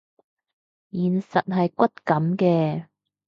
[0.91, 2.87] 現實係骨感嘅